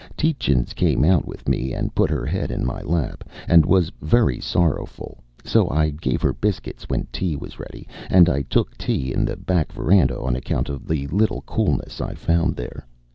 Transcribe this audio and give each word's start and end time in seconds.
Tietjens 0.17 0.73
came 0.73 1.05
out 1.05 1.27
with 1.27 1.47
me 1.47 1.73
and 1.73 1.93
put 1.93 2.09
her 2.09 2.25
head 2.25 2.49
in 2.49 2.65
my 2.65 2.81
lap, 2.81 3.23
and 3.47 3.67
was 3.67 3.91
very 4.01 4.39
sorrowful, 4.39 5.19
so 5.43 5.69
I 5.69 5.91
gave 5.91 6.23
her 6.23 6.33
biscuits 6.33 6.89
when 6.89 7.05
tea 7.11 7.35
was 7.35 7.59
ready, 7.59 7.87
and 8.09 8.27
I 8.27 8.41
took 8.41 8.75
tea 8.79 9.13
in 9.13 9.25
the 9.25 9.35
back 9.37 9.71
veranda 9.71 10.19
on 10.19 10.35
account 10.35 10.69
of 10.69 10.87
the 10.87 11.05
little 11.09 11.43
coolness 11.45 12.01
I 12.01 12.15
found 12.15 12.55
there. 12.55 12.87